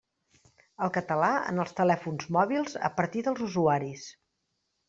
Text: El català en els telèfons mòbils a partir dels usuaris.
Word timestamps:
El 0.85 0.91
català 0.95 1.27
en 1.51 1.63
els 1.65 1.75
telèfons 1.81 2.27
mòbils 2.39 2.79
a 2.91 2.93
partir 3.03 3.25
dels 3.29 3.47
usuaris. 3.49 4.09